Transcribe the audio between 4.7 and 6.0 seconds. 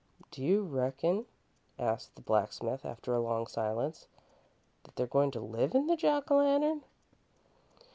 "that they're goin' to live in the